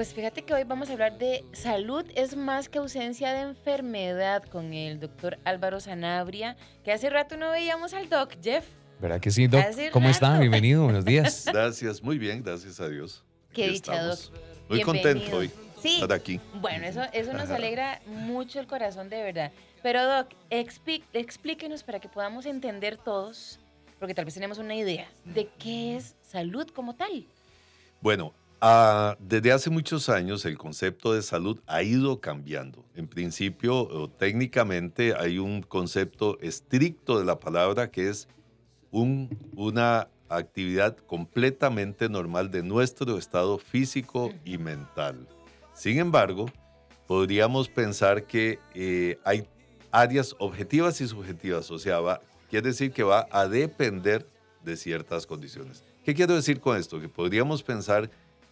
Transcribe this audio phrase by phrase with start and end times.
[0.00, 4.42] pues fíjate que hoy vamos a hablar de salud es más que ausencia de enfermedad
[4.44, 8.64] con el doctor Álvaro Sanabria, que hace rato no veíamos al doc, Jeff.
[8.98, 9.62] ¿Verdad que sí, doc?
[9.92, 10.38] ¿Cómo está?
[10.38, 11.44] Bienvenido, buenos días.
[11.52, 13.22] Gracias, muy bien, gracias a Dios.
[13.52, 14.18] Qué dicha, doc.
[14.70, 15.50] Muy contento hoy
[15.82, 15.96] sí.
[15.96, 16.40] estar aquí.
[16.54, 19.52] Bueno, eso, eso nos alegra mucho el corazón, de verdad.
[19.82, 23.60] Pero, doc, explíquenos para que podamos entender todos,
[23.98, 27.26] porque tal vez tenemos una idea, de qué es salud como tal.
[28.00, 28.32] Bueno,
[28.62, 32.84] Ah, desde hace muchos años el concepto de salud ha ido cambiando.
[32.94, 38.28] En principio, técnicamente hay un concepto estricto de la palabra que es
[38.90, 45.26] una actividad completamente normal de nuestro estado físico y mental.
[45.72, 46.44] Sin embargo,
[47.06, 49.48] podríamos pensar que eh, hay
[49.90, 54.26] áreas objetivas y subjetivas, o sea, quiere decir que va a depender
[54.62, 55.82] de ciertas condiciones.
[56.04, 57.00] ¿Qué quiero decir con esto?
[57.00, 58.10] Que podríamos pensar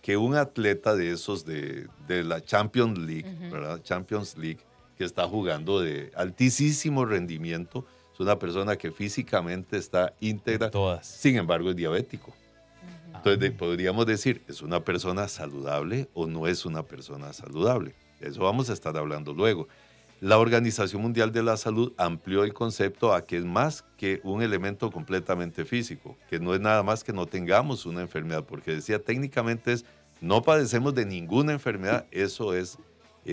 [0.09, 3.83] que un atleta de esos de, la Champions League, ¿verdad?
[3.83, 4.61] Champions League,
[4.97, 7.85] que está jugando de altísimo rendimiento,
[8.15, 10.71] es una persona que físicamente está íntegra,
[11.03, 12.33] sin embargo es diabético.
[13.17, 17.95] Entonces podríamos decir, ¿es una persona saludable o no es una persona saludable?
[18.19, 19.69] Eso vamos a estar hablando luego.
[20.21, 24.43] La Organización Mundial de la Salud amplió el concepto a que es más que un
[24.43, 29.01] elemento completamente físico, que no es nada más que no tengamos una enfermedad, porque decía
[29.01, 29.85] técnicamente es
[30.21, 32.79] no padecemos de ninguna enfermedad, eso es,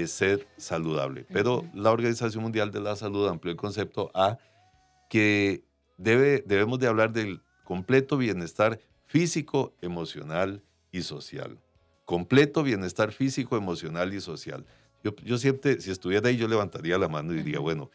[0.07, 1.25] ser saludable.
[1.31, 4.37] Pero la Organización Mundial de la Salud amplió el concepto a
[5.09, 5.63] que
[5.97, 10.61] debe, debemos de hablar del completo bienestar físico, emocional
[10.91, 11.57] y social.
[12.03, 14.65] Completo bienestar físico, emocional y social.
[15.01, 17.89] Yo, yo siempre, si estuviera ahí, yo levantaría la mano y diría, bueno,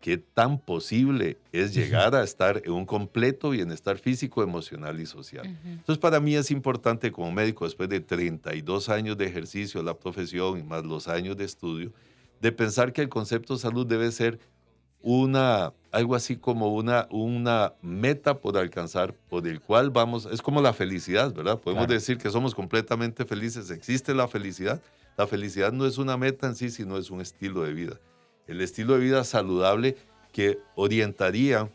[0.00, 5.46] qué tan posible es llegar a estar en un completo bienestar físico, emocional y social.
[5.64, 10.58] Entonces, para mí es importante como médico, después de 32 años de ejercicio la profesión
[10.58, 11.92] y más los años de estudio,
[12.40, 14.38] de pensar que el concepto de salud debe ser
[15.00, 20.60] una, algo así como una, una meta por alcanzar, por el cual vamos, es como
[20.60, 21.58] la felicidad, ¿verdad?
[21.58, 24.80] Podemos decir que somos completamente felices, existe la felicidad.
[25.16, 27.98] La felicidad no es una meta en sí, sino es un estilo de vida
[28.46, 29.96] el estilo de vida saludable
[30.32, 31.70] que orientaría,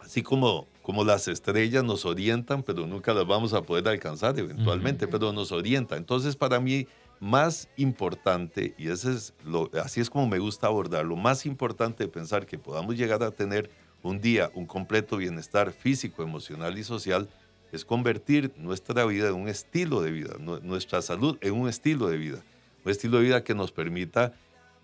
[0.00, 5.06] así como, como las estrellas nos orientan, pero nunca las vamos a poder alcanzar eventualmente,
[5.06, 5.96] pero nos orienta.
[5.96, 6.86] Entonces, para mí,
[7.20, 12.08] más importante, y ese es lo, así es como me gusta abordarlo, más importante de
[12.08, 13.70] pensar que podamos llegar a tener
[14.02, 17.28] un día un completo bienestar físico, emocional y social,
[17.70, 22.16] es convertir nuestra vida en un estilo de vida, nuestra salud en un estilo de
[22.16, 22.42] vida,
[22.84, 24.32] un estilo de vida que nos permita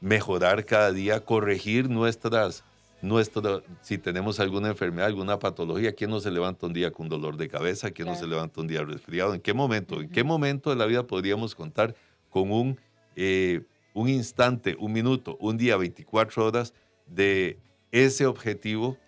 [0.01, 2.65] mejorar cada día, corregir nuestras,
[3.03, 7.37] nuestro, si tenemos alguna enfermedad, alguna patología, ¿quién no se levanta un día con dolor
[7.37, 7.91] de cabeza?
[7.91, 9.34] ¿Quién no se levanta un día resfriado?
[9.34, 10.01] ¿En qué momento?
[10.01, 11.95] ¿En qué momento de la vida podríamos contar
[12.31, 12.81] con un,
[13.15, 13.62] eh,
[13.95, 16.75] un instante, un minuto, un día, 24 horas
[17.07, 17.59] de
[17.93, 18.99] ese objetivo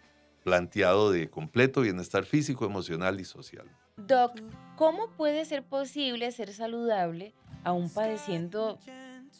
[0.44, 3.66] planteado de completo bienestar físico, emocional y social?
[3.96, 4.40] Doc,
[4.76, 7.34] ¿cómo puede ser posible ser saludable
[7.64, 8.78] aún padeciendo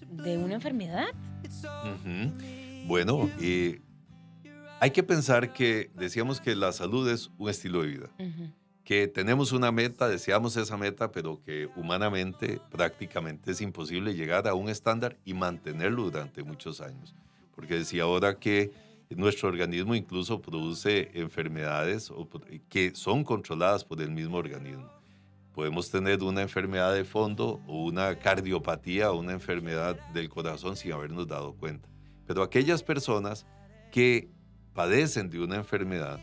[0.06, 1.06] de una enfermedad.
[2.86, 3.30] Bueno,
[4.80, 8.10] hay que pensar que decíamos que la salud es un estilo de vida,
[8.84, 14.54] que tenemos una meta, deseamos esa meta, pero que humanamente prácticamente es imposible llegar a
[14.54, 17.14] un estándar y mantenerlo durante muchos años.
[17.54, 18.72] Porque decía ahora que
[19.10, 22.10] nuestro organismo incluso produce enfermedades
[22.68, 24.97] que son controladas por el mismo organismo
[25.58, 30.92] podemos tener una enfermedad de fondo o una cardiopatía o una enfermedad del corazón sin
[30.92, 31.88] habernos dado cuenta.
[32.28, 33.44] Pero aquellas personas
[33.90, 34.28] que
[34.72, 36.20] padecen de una enfermedad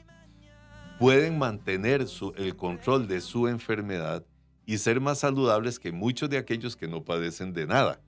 [1.00, 2.06] pueden mantener
[2.38, 4.24] el control de su enfermedad
[4.66, 8.00] y ser más saludables que muchos de aquellos que no padecen de nada.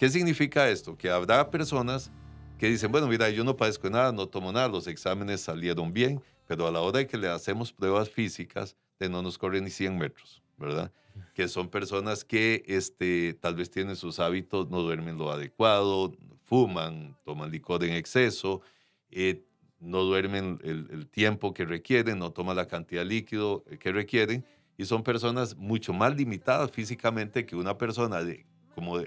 [0.00, 0.96] ¿Qué significa esto?
[0.96, 2.10] Que habrá personas
[2.58, 5.92] que dicen, bueno, mira, yo no padezco de nada, no tomo nada, los exámenes salieron
[5.92, 9.62] bien, pero a la hora de que le hacemos pruebas físicas, de no nos corren
[9.62, 10.42] ni 100 metros.
[10.62, 10.92] ¿Verdad?
[11.34, 17.16] Que son personas que este, tal vez tienen sus hábitos, no duermen lo adecuado, fuman,
[17.24, 18.62] toman licor en exceso,
[19.10, 19.44] eh,
[19.80, 24.44] no duermen el, tiempo que requieren, no toman la cantidad de líquido que requieren
[24.78, 29.00] y son personas mucho más limitadas físicamente que una persona, de, como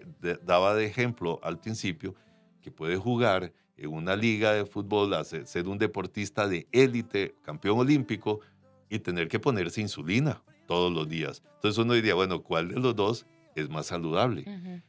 [0.43, 2.13] daba de ejemplo al principio,
[2.61, 8.41] que puede jugar en una liga de fútbol, ser un deportista de élite, campeón olímpico
[8.89, 11.43] y tener que ponerse insulina todos los días.
[11.55, 13.25] Entonces uno diría, bueno, ¿cuál de los dos
[13.55, 14.45] es más saludable?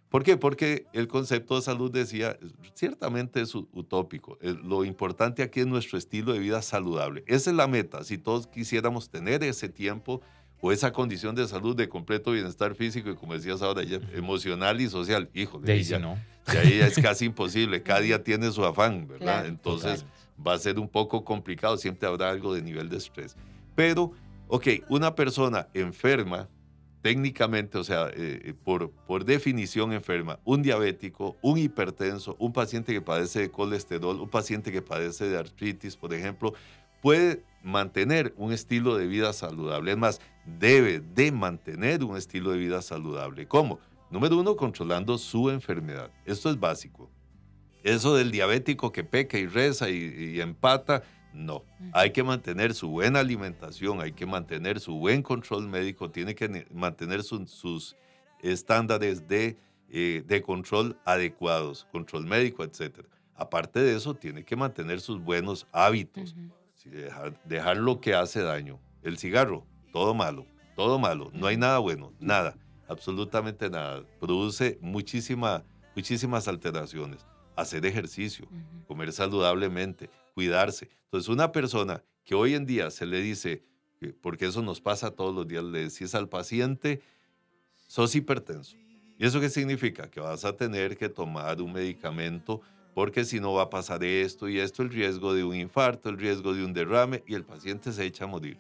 [0.09, 0.37] ¿Por qué?
[0.37, 2.39] Porque el concepto de salud decía,
[2.75, 4.39] ciertamente es utópico.
[4.41, 7.23] Lo importante aquí es nuestro estilo de vida saludable.
[7.27, 8.03] Esa es la meta.
[8.05, 10.21] Si todos quisiéramos tener ese tiempo,
[10.61, 13.83] o esa condición de salud de completo bienestar físico y como decías ahora,
[14.15, 16.19] emocional y social, híjole, de ahí, no.
[16.51, 19.47] de ahí es casi imposible, cada día tiene su afán, ¿verdad?
[19.47, 20.05] Entonces
[20.45, 23.37] va a ser un poco complicado, siempre habrá algo de nivel de estrés.
[23.75, 24.13] Pero,
[24.49, 26.49] ok, una persona enferma,
[27.03, 33.01] técnicamente, o sea, eh, por, por definición enferma, un diabético, un hipertenso, un paciente que
[33.01, 36.55] padece de colesterol, un paciente que padece de artritis, por ejemplo,
[37.01, 39.93] puede mantener un estilo de vida saludable.
[39.93, 40.21] Es más,
[40.59, 43.47] debe de mantener un estilo de vida saludable.
[43.47, 43.81] ¿Cómo?
[44.11, 46.11] Número uno, controlando su enfermedad.
[46.25, 47.11] Esto es básico.
[47.83, 51.03] Eso del diabético que peca y reza y, empata,
[51.37, 51.65] no.
[51.93, 56.67] Hay que mantener su buena alimentación, hay que mantener su buen control médico, tiene que
[56.73, 57.97] mantener sus
[58.41, 59.57] estándares de,
[59.89, 63.07] eh, de control adecuados, control médico, etc.
[63.35, 66.35] Aparte de eso, tiene que mantener sus buenos hábitos
[67.45, 68.81] dejar, lo que hace daño.
[69.03, 72.57] El cigarro, todo malo, todo malo, no hay nada bueno, nada,
[72.89, 74.05] absolutamente nada.
[74.21, 77.27] Produce muchísima, muchísimas alteraciones.
[77.57, 78.47] Hacer ejercicio,
[78.87, 80.91] comer saludablemente, cuidarse.
[81.05, 83.65] Entonces, una persona que hoy en día se le dice,
[84.21, 87.01] porque eso nos pasa todos los días, le decís al paciente,
[87.89, 88.77] sos hipertenso.
[89.19, 90.11] ¿Y eso qué significa?
[90.11, 92.61] Que vas a tener que tomar un medicamento
[92.93, 96.19] porque si no va a pasar esto y esto, el riesgo de un infarto, el
[96.19, 98.59] riesgo de un derrame y el paciente se echa a morir.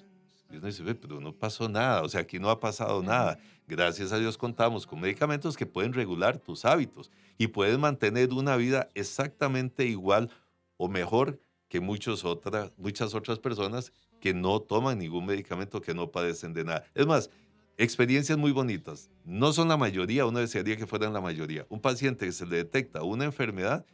[0.50, 3.38] Y uno dice, pero no pasó nada, o sea, aquí no ha pasado nada.
[3.66, 8.56] Gracias a Dios contamos con medicamentos que pueden regular tus hábitos y puedes mantener una
[8.56, 10.30] vida exactamente igual
[10.78, 16.10] o mejor que muchas otras, muchas otras personas que no toman ningún medicamento, que no
[16.10, 16.84] padecen de nada.
[16.94, 17.30] Es más,
[17.76, 19.10] experiencias muy bonitas.
[19.24, 21.66] No son la mayoría, uno desearía que fueran la mayoría.
[21.68, 23.84] Un paciente que se le detecta una enfermedad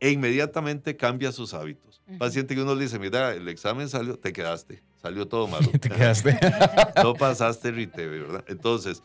[0.00, 2.00] e inmediatamente cambia sus hábitos.
[2.18, 5.70] Paciente que uno le dice, mira, el examen salió, te quedaste, salió todo malo.
[5.80, 6.38] te quedaste.
[7.02, 8.44] no pasaste RITEVE, ¿verdad?
[8.48, 9.02] Entonces,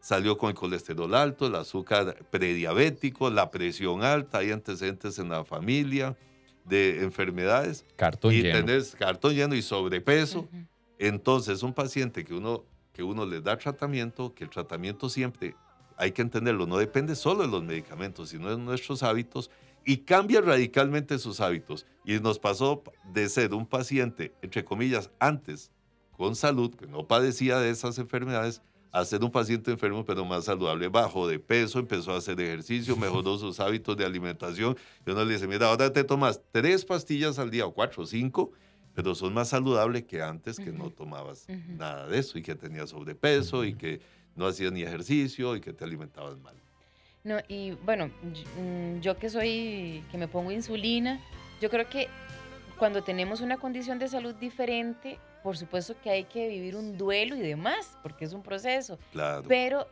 [0.00, 5.44] salió con el colesterol alto, el azúcar prediabético, la presión alta, hay antecedentes en la
[5.44, 6.16] familia
[6.66, 7.84] de enfermedades.
[7.96, 8.58] Cartón y lleno.
[8.58, 10.48] tenés cartón lleno y sobrepeso.
[10.98, 15.54] Entonces, un paciente que uno, que uno le da tratamiento, que el tratamiento siempre,
[15.96, 19.50] hay que entenderlo, no depende solo de los medicamentos, sino de nuestros hábitos
[19.84, 21.86] y cambia radicalmente sus hábitos.
[22.04, 22.82] Y nos pasó
[23.12, 25.70] de ser un paciente, entre comillas, antes
[26.12, 30.44] con salud, que no padecía de esas enfermedades, a ser un paciente enfermo pero más
[30.44, 34.76] saludable, bajo de peso, empezó a hacer ejercicio, mejoró sus hábitos de alimentación.
[35.06, 38.06] Y uno le dice, mira, ahora te tomas tres pastillas al día o cuatro o
[38.06, 38.52] cinco,
[38.94, 41.46] pero son más saludables que antes que no tomabas
[41.76, 44.00] nada de eso y que tenías sobrepeso y que
[44.34, 46.54] no hacías ni ejercicio y que te alimentabas mal.
[47.24, 51.20] No, y bueno, mm, yo que soy, que me pongo insulina,
[51.60, 52.08] yo creo que
[52.78, 57.36] cuando tenemos una condición de salud diferente, por supuesto que hay que vivir un duelo
[57.36, 58.98] y demás, porque es un proceso.
[59.12, 59.44] Claro.
[59.46, 59.86] Pero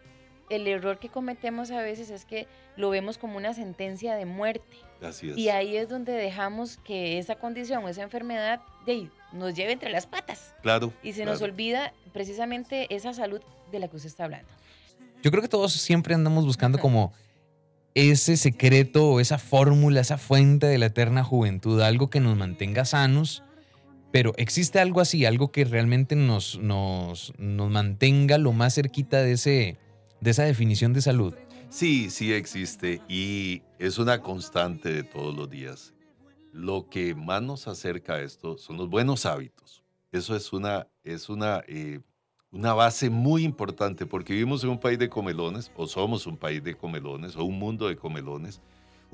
[0.50, 4.76] el error que cometemos a veces es que lo vemos como una sentencia de muerte.
[5.00, 5.38] Así es.
[5.38, 9.92] Y ahí es donde dejamos que esa condición o esa enfermedad de, nos lleve entre
[9.92, 10.56] las patas.
[10.60, 10.92] Claro.
[11.04, 13.40] Y se nos olvida precisamente esa salud
[13.70, 14.50] de la que usted está hablando.
[15.22, 17.12] Yo creo que todos siempre andamos buscando como
[17.94, 22.84] ese secreto o esa fórmula, esa fuente de la eterna juventud, algo que nos mantenga
[22.84, 23.43] sanos,
[24.14, 29.32] pero existe algo así, algo que realmente nos, nos, nos mantenga lo más cerquita de,
[29.32, 29.76] ese,
[30.20, 31.34] de esa definición de salud.
[31.68, 35.94] Sí, sí existe y es una constante de todos los días.
[36.52, 39.82] Lo que más nos acerca a esto son los buenos hábitos.
[40.12, 41.98] Eso es una, es una eh,
[42.52, 46.62] una base muy importante porque vivimos en un país de comelones, o somos un país
[46.62, 48.60] de comelones, o un mundo de comelones,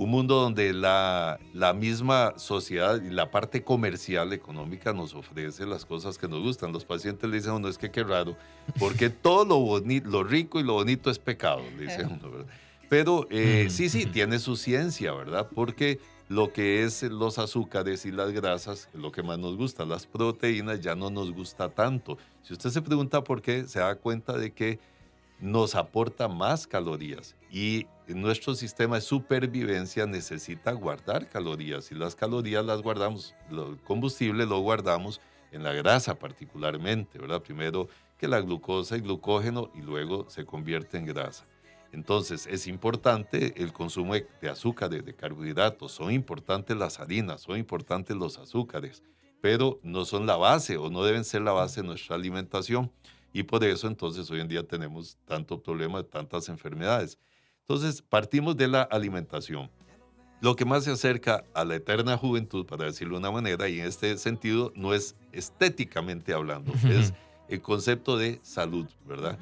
[0.02, 5.84] un mundo donde la, la misma sociedad y la parte comercial económica nos ofrece las
[5.84, 6.72] cosas que nos gustan.
[6.72, 8.34] Los pacientes le dicen a uno, es que qué raro,
[8.78, 12.46] porque todo lo, bonito, lo rico y lo bonito es pecado, le dicen uno, ¿verdad?
[12.88, 15.50] Pero eh, sí, sí, tiene su ciencia, ¿verdad?
[15.54, 20.06] Porque lo que es los azúcares y las grasas, lo que más nos gusta, las
[20.06, 22.16] proteínas ya no nos gusta tanto.
[22.42, 24.78] Si usted se pregunta por qué, se da cuenta de que
[25.40, 32.64] nos aporta más calorías y nuestro sistema de supervivencia necesita guardar calorías y las calorías
[32.64, 35.20] las guardamos, el combustible lo guardamos
[35.52, 37.42] en la grasa particularmente, ¿verdad?
[37.42, 37.88] Primero
[38.18, 41.46] que la glucosa y glucógeno y luego se convierte en grasa.
[41.92, 48.16] Entonces, es importante el consumo de azúcar, de carbohidratos, son importantes las harinas, son importantes
[48.16, 49.02] los azúcares,
[49.40, 52.92] pero no son la base o no deben ser la base de nuestra alimentación.
[53.32, 57.18] Y por eso entonces hoy en día tenemos tanto problema tantas enfermedades.
[57.70, 59.70] Entonces, partimos de la alimentación.
[60.40, 63.78] Lo que más se acerca a la eterna juventud, para decirlo de una manera, y
[63.78, 67.14] en este sentido no es estéticamente hablando, es
[67.48, 69.38] el concepto de salud, ¿verdad?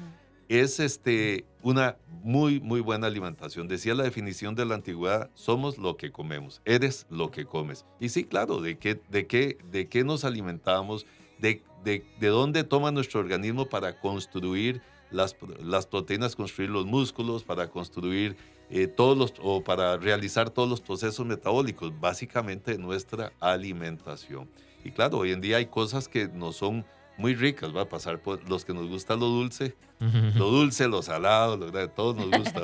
[0.47, 3.67] Es este, una muy, muy buena alimentación.
[3.67, 7.83] Decía la definición de la antigüedad, somos lo que comemos, eres lo que comes.
[7.99, 11.07] Y sí, claro, ¿de qué, de qué, de qué nos alimentamos?
[11.39, 17.43] De, de, de dónde toma nuestro organismo para construir las, las proteínas, construir los músculos,
[17.43, 18.35] para construir
[18.69, 24.49] eh, todos los, o para realizar todos los procesos metabólicos, básicamente nuestra alimentación.
[24.83, 26.85] Y claro, hoy en día hay cosas que no son
[27.17, 31.01] muy ricas, va a pasar por los que nos gusta lo dulce, lo dulce, lo
[31.01, 32.61] salado, lo, todos nos gusta,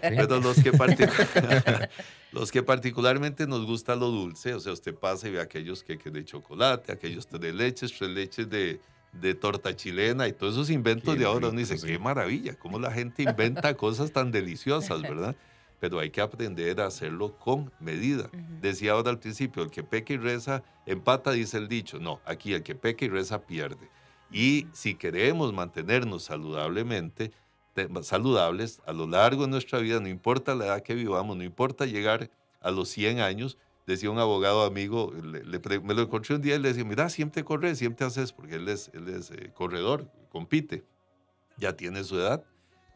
[0.00, 0.72] pero los que,
[2.32, 5.98] los que particularmente nos gusta lo dulce, o sea, usted pasa y ve aquellos que
[5.98, 8.80] de chocolate, aquellos de leches, tres leches de,
[9.12, 12.92] de torta chilena y todos esos inventos de ahora, uno dice, qué maravilla, cómo la
[12.92, 15.34] gente inventa cosas tan deliciosas, ¿verdad?
[15.80, 18.28] Pero hay que aprender a hacerlo con medida.
[18.60, 22.00] Decía ahora al principio, el que peca y reza empata, dice el dicho.
[22.00, 23.88] No, aquí el que peca y reza pierde.
[24.32, 27.30] Y si queremos mantenernos saludablemente,
[28.02, 31.86] saludables a lo largo de nuestra vida, no importa la edad que vivamos, no importa
[31.86, 32.28] llegar
[32.60, 33.56] a los 100 años,
[33.88, 35.12] decía un abogado amigo,
[35.82, 38.68] me lo encontré un día y le decía, mira, siempre corres, siempre haces, porque él
[38.68, 40.84] es, él es eh, corredor, compite,
[41.56, 42.44] ya tiene su edad,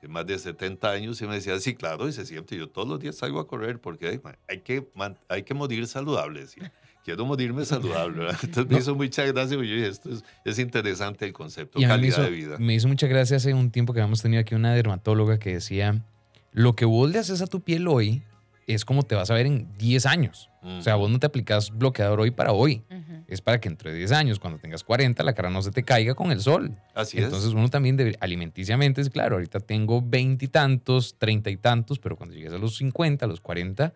[0.03, 3.01] de más de 70 años, y me decía, sí, claro, dice siempre, yo todos los
[3.01, 4.87] días salgo a correr porque hay, que,
[5.29, 6.73] hay que morir saludable, decía.
[7.05, 10.11] Quiero morirme saludable, Entonces me hizo mucha gracia, yo dije, esto
[10.45, 12.59] es, interesante el concepto, calidad de vida.
[12.59, 16.05] Me hizo mucha gracia hace un tiempo que habíamos tenido aquí una dermatóloga que decía,
[16.53, 18.23] lo que vos le haces a tu piel hoy
[18.67, 20.49] es como te vas a ver en 10 años.
[20.63, 22.83] O sea, vos no te aplicas bloqueador hoy para hoy.
[23.27, 26.15] Es para que entre 10 años, cuando tengas 40, la cara no se te caiga
[26.15, 26.71] con el sol.
[26.95, 31.57] Así Entonces uno también debe, alimenticiamente es claro, ahorita tengo 20 y tantos, 30 y
[31.57, 33.93] tantos, pero cuando llegues a los 50, a los 40,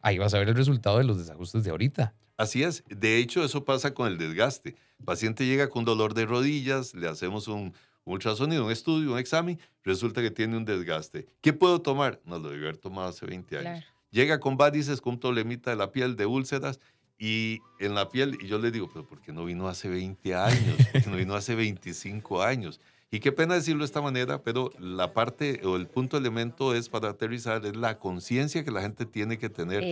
[0.00, 2.14] ahí vas a ver el resultado de los desajustes de ahorita.
[2.38, 2.84] Así es.
[2.88, 4.76] De hecho, eso pasa con el desgaste.
[4.98, 7.74] El paciente llega con dolor de rodillas, le hacemos un,
[8.06, 11.26] ultrasonido, un estudio, un examen, resulta que tiene un desgaste.
[11.42, 12.20] ¿Qué puedo tomar?
[12.24, 13.84] No lo debe haber tomado hace 20 años.
[14.16, 16.80] Llega con varices, con un problemita de la piel, de úlceras,
[17.18, 20.34] y en la piel, y yo le digo, pero ¿por qué no vino hace 20
[20.34, 20.76] años?
[20.90, 22.80] ¿Por qué no vino hace 25 años?
[23.10, 26.88] Y qué pena decirlo de esta manera, pero la parte o el punto elemento es
[26.88, 29.82] para aterrizar, es la conciencia que la gente tiene que tener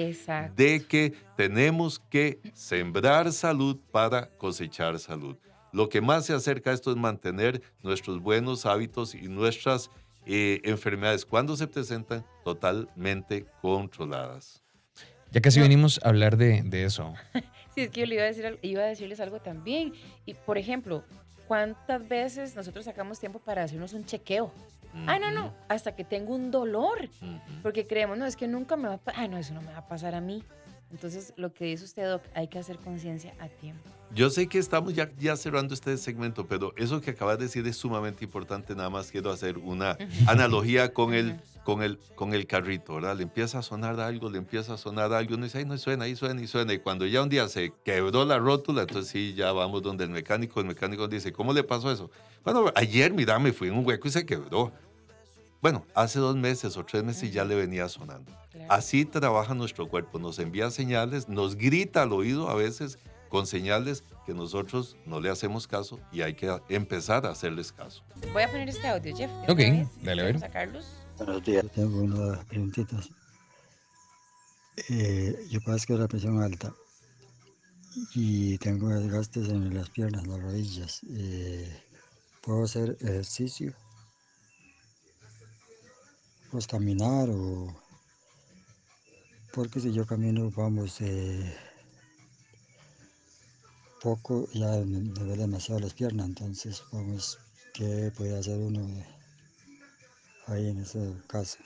[0.56, 5.36] de que tenemos que sembrar salud para cosechar salud.
[5.70, 9.90] Lo que más se acerca a esto es mantener nuestros buenos hábitos y nuestras
[10.26, 14.62] eh, enfermedades cuando se presentan totalmente controladas.
[15.30, 17.12] Ya casi venimos a hablar de, de, eso.
[17.74, 19.92] sí, es que yo le iba a, decir, iba a decirles algo también.
[20.26, 21.04] Y, por ejemplo,
[21.48, 24.52] ¿cuántas veces nosotros sacamos tiempo para hacernos un chequeo?
[25.08, 27.08] Ah, no, no, hasta que tengo un dolor.
[27.62, 29.24] Porque creemos, no, es que nunca me va a pasar.
[29.24, 30.44] Ah, no, eso no me va a pasar a mí.
[30.94, 33.82] Entonces, lo que dice usted, Doc, hay que hacer conciencia a tiempo.
[34.14, 37.66] Yo sé que estamos ya, ya cerrando este segmento, pero eso que acabas de decir
[37.66, 38.76] es sumamente importante.
[38.76, 39.98] Nada más quiero hacer una
[40.28, 43.16] analogía con el, con, el, con el carrito, ¿verdad?
[43.16, 46.04] Le empieza a sonar algo, le empieza a sonar algo, uno dice, ay, no suena,
[46.04, 46.72] ahí suena, y suena.
[46.72, 50.10] Y cuando ya un día se quebró la rótula, entonces sí, ya vamos donde el
[50.10, 52.08] mecánico, el mecánico dice, ¿cómo le pasó eso?
[52.44, 54.72] Bueno, ayer, mira, me fui en un hueco y se quebró.
[55.64, 58.30] Bueno, hace dos meses o tres meses ya le venía sonando.
[58.68, 62.98] Así trabaja nuestro cuerpo, nos envía señales, nos grita al oído a veces
[63.30, 68.04] con señales que nosotros no le hacemos caso y hay que empezar a hacerles caso.
[68.34, 69.30] Voy a poner este audio, Jeff.
[69.48, 70.80] Ok, dale a ver.
[71.16, 73.08] Buenos días, tengo unas preguntitas.
[74.90, 76.74] Eh, yo padezco la presión alta
[78.14, 81.00] y tengo desgastes en las piernas, las rodillas.
[81.08, 81.82] Eh,
[82.42, 83.74] ¿Puedo hacer ejercicio?
[86.54, 87.66] Pues caminar o
[89.52, 91.52] porque si yo camino vamos eh,
[94.00, 97.40] poco ya me, duele demasiado las piernas entonces vamos
[97.72, 98.86] qué puede hacer uno
[100.46, 101.58] ahí en ese caso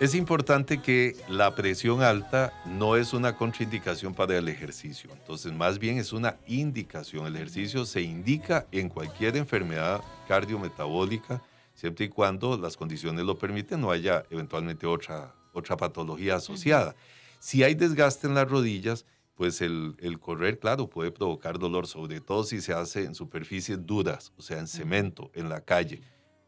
[0.00, 5.78] es importante que la presión alta no es una contraindicación para el ejercicio, entonces más
[5.78, 7.26] bien es una indicación.
[7.26, 11.40] El ejercicio se indica en cualquier enfermedad cardiometabólica
[11.74, 16.94] siempre y cuando las condiciones lo permiten, no haya eventualmente otra, otra patología asociada.
[17.38, 19.04] Si hay desgaste en las rodillas,
[19.34, 23.84] pues el, el, correr, claro, puede provocar dolor, sobre todo si se hace en superficies
[23.84, 26.00] duras, o sea, en cemento, en la calle.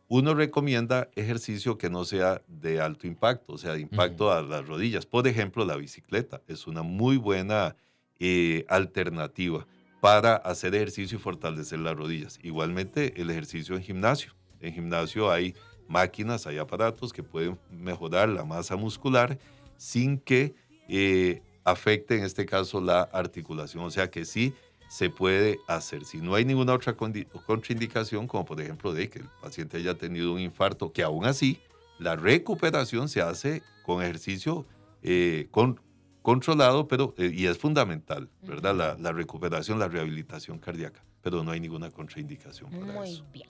[0.09, 4.67] Uno recomienda ejercicio que no sea de alto impacto, o sea, de impacto a las
[4.67, 5.05] rodillas.
[5.05, 7.75] Por ejemplo, la bicicleta es una muy buena
[8.21, 9.67] eh, alternativa
[10.01, 12.39] para hacer ejercicio y fortalecer las rodillas.
[12.45, 14.36] Igualmente, el ejercicio en gimnasio.
[14.61, 15.55] En gimnasio hay
[15.89, 19.39] máquinas, hay aparatos que pueden mejorar la masa muscular
[19.77, 20.55] sin que
[20.89, 23.85] eh, afecte en este caso la articulación.
[23.85, 24.55] O sea que sí,
[24.89, 26.05] se puede hacer.
[26.05, 30.33] Si no hay ninguna otra contraindicación, como por ejemplo de que el paciente haya tenido
[30.33, 31.59] un infarto, que aún así
[31.99, 34.67] la recuperación se hace con ejercicio
[35.03, 35.81] eh, con,
[36.23, 38.75] controlado, pero, eh, y es fundamental, ¿verdad?
[38.75, 43.49] La, la, recuperación, la rehabilitación cardíaca, pero no hay ninguna contraindicación para Muy bien.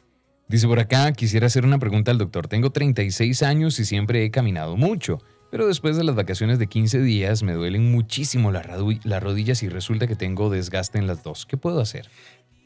[0.48, 2.46] Dice por acá, quisiera hacer una pregunta al doctor.
[2.46, 5.18] Tengo 36 años y siempre he caminado mucho,
[5.50, 10.06] pero después de las vacaciones de 15 días me duelen muchísimo las, rodillas y resulta
[10.06, 11.46] que tengo desgaste en las dos.
[11.46, 12.08] ¿Qué puedo hacer?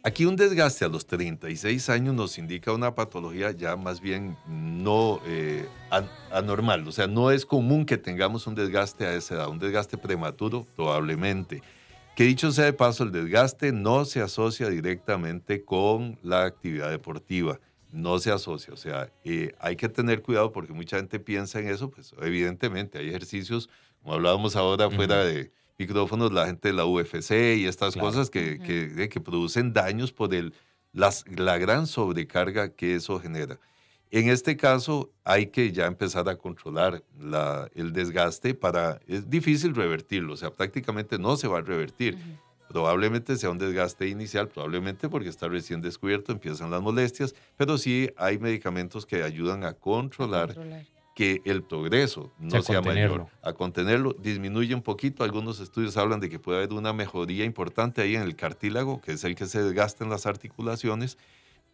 [0.03, 5.23] Aquí un desgaste a los 36 años nos indica una patología ya más bien no
[5.27, 5.67] eh,
[6.31, 9.97] anormal, o sea, no es común que tengamos un desgaste a esa edad, un desgaste
[9.97, 11.63] prematuro probablemente.
[12.15, 17.59] Que dicho sea de paso, el desgaste no se asocia directamente con la actividad deportiva
[17.93, 18.73] no se asocia.
[18.73, 21.91] O sea, eh, hay que tener cuidado porque mucha gente piensa en eso.
[21.91, 23.69] Pues evidentemente hay ejercicios,
[24.03, 28.59] como hablábamos ahora fuera de micrófonos, la gente de la UFC y estas cosas que,
[28.59, 30.53] que, que, producen daños por el,
[30.93, 33.59] las, la gran sobrecarga que eso genera.
[34.11, 39.75] En este caso hay que ya empezar a controlar la, el desgaste para, es difícil
[39.75, 42.19] revertirlo, o sea, prácticamente no se va a revertir.
[42.71, 48.09] Probablemente sea un desgaste inicial, probablemente porque está recién descubierto, empiezan las molestias, pero sí
[48.17, 50.55] hay medicamentos que ayudan a controlar,
[51.17, 55.25] que el progreso no sea mayor, a contenerlo, disminuye un poquito.
[55.25, 59.15] Algunos estudios hablan de que puede haber una mejoría importante ahí en el cartílago, que
[59.15, 61.19] es el que se desgasta en las articulaciones,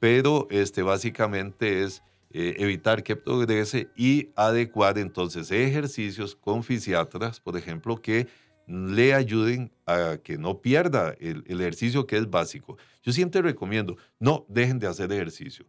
[0.01, 7.59] pero este, básicamente es eh, evitar que progrese y adecuar entonces ejercicios con fisiatras, por
[7.59, 8.29] ejemplo, que
[8.67, 12.77] le ayuden a que no pierda el, ejercicio que es básico.
[13.03, 15.67] Yo siempre recomiendo, no dejen de hacer ejercicio.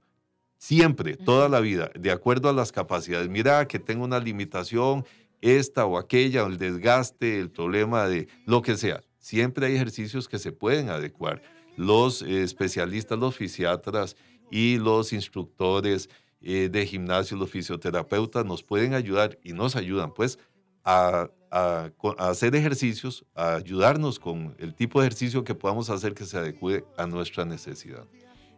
[0.58, 3.30] Siempre, toda la vida, de acuerdo a las capacidades.
[3.30, 5.06] Mira que tengo una limitación,
[5.40, 9.04] esta o aquella, el desgaste, el problema de lo que sea.
[9.20, 11.44] Siempre hay ejercicios que se pueden adecuar.
[11.76, 14.16] Los eh, especialistas, los fisiatras
[14.50, 16.10] y los instructores
[16.42, 20.40] eh, de gimnasio, los fisioterapeutas nos pueden ayudar y nos ayudan pues
[20.88, 26.26] a a, hacer ejercicios, a ayudarnos con el tipo de ejercicio que podamos hacer que
[26.26, 28.06] se adecue a nuestra necesidad.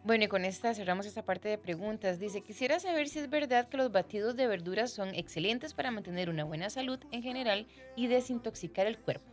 [0.02, 2.18] Bueno, y con esta cerramos esta parte de preguntas.
[2.18, 6.30] Dice, quisiera saber si es verdad que los batidos de verduras son excelentes para mantener
[6.30, 9.26] una buena salud en general y desintoxicar el cuerpo.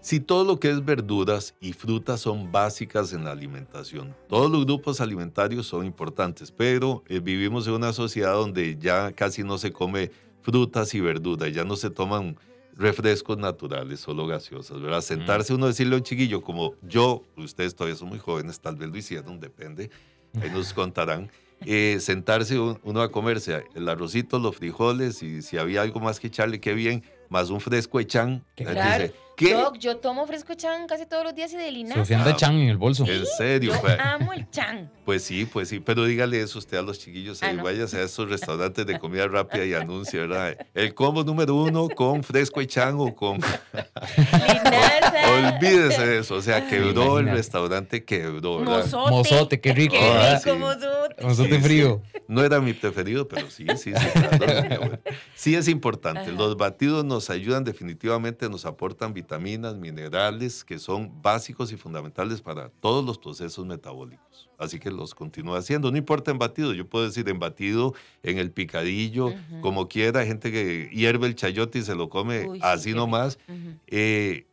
[0.00, 4.64] Si todo lo que es verduras y frutas son básicas en la alimentación, todos los
[4.64, 9.72] grupos alimentarios son importantes, pero eh, vivimos en una sociedad donde ya casi no se
[9.72, 10.10] come
[10.46, 12.36] frutas y verduras, ya no se toman
[12.76, 15.00] refrescos naturales, solo gaseosas, ¿verdad?
[15.00, 18.88] Sentarse uno decirle a un chiquillo como yo, ustedes todavía son muy jóvenes, tal vez
[18.88, 19.90] lo hicieron, depende,
[20.40, 21.32] ahí nos contarán.
[21.64, 26.28] Eh, sentarse uno a comerse el arrocito, los frijoles y si había algo más que
[26.28, 28.44] echarle, qué bien, más un fresco de chan.
[28.54, 29.12] Claro.
[29.36, 29.52] ¿Qué?
[29.52, 32.00] Doc, yo tomo fresco chan casi todos los días y de linaza.
[32.00, 33.04] Sofía anda chan en el bolso.
[33.06, 33.74] En serio.
[33.74, 33.98] Yo pues.
[34.00, 34.90] amo el chan.
[35.04, 35.78] Pues sí, pues sí.
[35.78, 37.42] Pero dígale eso usted a los chiquillos.
[37.42, 40.56] Ah, Váyase a esos restaurantes de comida rápida y anuncie, ¿verdad?
[40.72, 43.34] El combo número uno con fresco y chan o con...
[43.36, 45.16] linaza.
[45.56, 46.36] Olvídese de eso.
[46.36, 48.84] O sea, quebró el restaurante, quebró, ¿verdad?
[48.84, 49.10] Mozote.
[49.10, 49.96] Mozote, qué rico.
[50.42, 51.22] Qué mozote.
[51.22, 52.02] Mozote frío.
[52.28, 54.10] No era mi preferido, pero sí, sí, sí.
[54.38, 54.98] Claro,
[55.34, 56.32] sí es importante.
[56.32, 59.25] Los batidos nos ayudan definitivamente, nos aportan vitaminas,
[59.76, 64.48] minerales que son básicos y fundamentales para todos los procesos metabólicos.
[64.58, 65.90] Así que los continúa haciendo.
[65.90, 70.20] No importa en batido, yo puedo decir en batido, en el picadillo, como quiera.
[70.20, 73.38] Hay gente que hierve el chayote y se lo come así nomás.
[73.86, 74.46] Eh,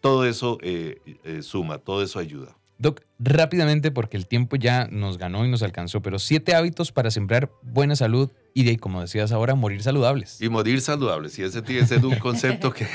[0.00, 2.56] todo eso eh, eh, suma, todo eso ayuda.
[2.82, 7.12] Doc, rápidamente, porque el tiempo ya nos ganó y nos alcanzó, pero siete hábitos para
[7.12, 10.40] sembrar buena salud y de, como decías ahora, morir saludables.
[10.40, 11.38] Y morir saludables.
[11.38, 12.88] Y ese que ser un concepto que,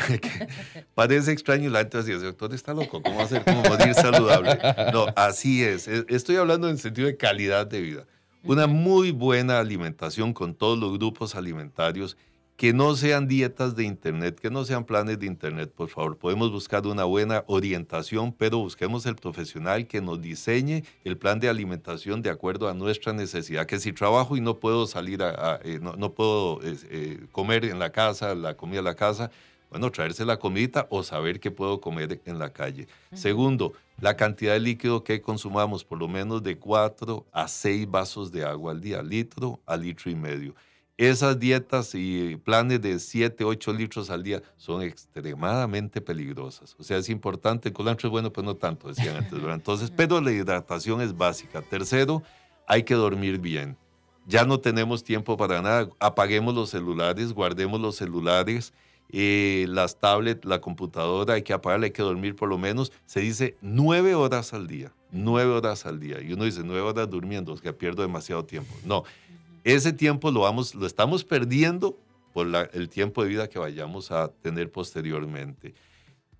[0.93, 1.69] parece extraño.
[1.69, 4.59] La gente dice, doctor, está loco, ¿cómo hacer como morir saludable?
[4.91, 5.87] No, así es.
[5.87, 8.05] E, estoy hablando en sentido de calidad de vida.
[8.43, 12.17] Una muy buena alimentación con todos los grupos alimentarios
[12.57, 16.17] que no sean dietas de internet, que no sean planes de internet, por favor.
[16.17, 21.49] Podemos buscar una buena orientación, pero busquemos el profesional que nos diseñe el plan de
[21.49, 23.67] alimentación de acuerdo a nuestra necesidad.
[23.67, 27.91] Que si trabajo y no puedo salir a, eh, no, puedo eh, comer en la
[27.91, 29.29] casa, la comida en la casa,
[29.69, 32.87] bueno, traerse la comida o saber qué puedo comer en la calle.
[33.13, 38.31] Segundo, la cantidad de líquido que consumamos, por lo menos de 4 a 6 vasos
[38.31, 40.55] de agua al día, litro a litro y medio.
[40.97, 46.75] Esas dietas y planes de 7, 8 litros al día son extremadamente peligrosas.
[46.79, 49.39] O sea, es importante, el colantro es bueno, pero no tanto, decían antes.
[49.47, 51.61] Entonces, pero la hidratación es básica.
[51.61, 52.23] Tercero,
[52.67, 53.77] hay que dormir bien.
[54.25, 55.87] Ya no tenemos tiempo para nada.
[55.99, 58.73] Apaguemos los celulares, guardemos los celulares
[59.09, 63.21] eh, las tablets, la computadora, hay que apagarla, hay que dormir por lo menos, se
[63.21, 66.21] dice nueve horas al día, nueve horas al día.
[66.21, 68.73] Y uno dice nueve horas durmiendo, es que pierdo demasiado tiempo.
[68.83, 69.03] No,
[69.73, 71.99] ese tiempo lo, vamos, lo estamos perdiendo
[72.33, 75.73] por el tiempo de vida que vayamos a tener posteriormente.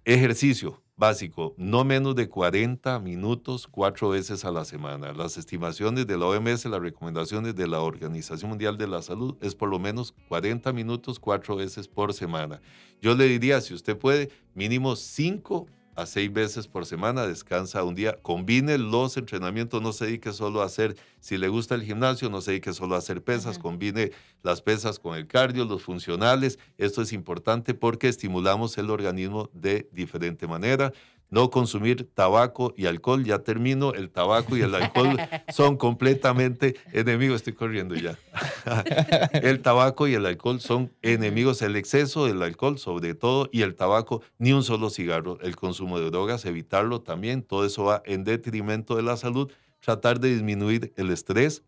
[0.05, 5.11] Ejercicio básico, no menos de 40 minutos cuatro veces a la semana.
[5.11, 9.55] Las estimaciones de la OMS, las recomendaciones de la Organización Mundial de la Salud es
[9.55, 12.61] por lo menos 40 minutos cuatro veces por semana.
[13.01, 17.95] Yo le diría, si usted puede, mínimo cinco a seis veces por semana, descansa un
[17.95, 22.29] día, combine los entrenamientos, no se dedique solo a hacer, si le gusta el gimnasio,
[22.29, 24.11] no se dedique solo a hacer pesas, combine
[24.43, 29.89] las pesas con el cardio, los funcionales, esto es importante porque estimulamos el organismo de
[29.91, 30.93] diferente manera
[31.29, 33.23] no consumir tabaco y alcohol.
[33.23, 35.17] Ya termino, el tabaco y el alcohol
[35.53, 37.37] son completamente enemigos.
[37.37, 38.17] Estoy corriendo ya.
[39.33, 41.61] el tabaco y el alcohol son enemigos.
[41.61, 45.37] El exceso del alcohol, sobre todo, y el tabaco, ni un solo cigarro.
[45.41, 47.43] El consumo de drogas, evitarlo también.
[47.43, 49.51] Todo eso va en detrimento de la salud.
[49.79, 51.63] Tratar de disminuir el estrés,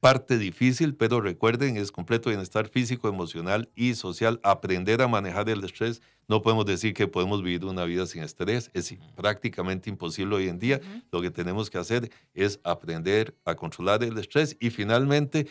[0.00, 4.40] parte difícil, pero recuerden, es completo bienestar físico, emocional y social.
[4.42, 6.02] Aprender a manejar el estrés.
[6.28, 8.70] No podemos decir que podemos vivir una vida sin estrés.
[8.74, 10.80] Es prácticamente imposible hoy en día.
[11.10, 15.46] Lo que tenemos que hacer es aprender a controlar el estrés y finalmente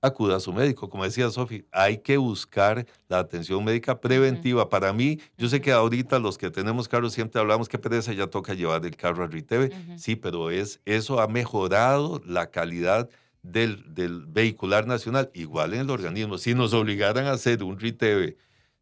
[0.00, 0.88] acuda a su médico.
[0.88, 4.68] Como decía Sofi, hay que buscar la atención médica preventiva.
[4.68, 8.26] Para mí, yo sé que ahorita los que tenemos carros siempre hablamos que pereza, ya
[8.26, 9.98] toca llevar el carro al RITEVE.
[9.98, 13.08] Sí, pero es, eso ha mejorado la calidad
[13.42, 16.38] del, vehicular nacional, igual en el organismo.
[16.38, 18.36] Si nos obligaran a hacer un RITEVE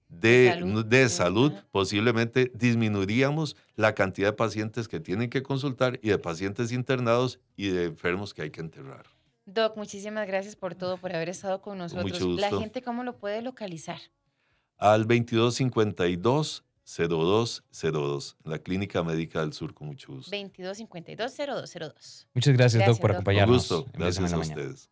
[0.09, 6.19] de, de salud, posiblemente disminuiríamos la cantidad de pacientes que tienen que consultar y de
[6.19, 9.07] pacientes internados y de enfermos que hay que enterrar.
[9.45, 12.41] Doc, muchísimas gracias por todo, por haber estado con nosotros.
[12.41, 14.01] La gente, ¿cómo lo puede localizar?
[14.79, 20.31] Al 2252 0202, la Clínica Médica del Sur, con mucho gusto.
[20.31, 22.27] 2252-0202.
[22.33, 23.71] Muchas gracias, Doc, por acompañarnos.
[23.71, 23.91] Un gusto.
[23.93, 24.89] Gracias a ustedes.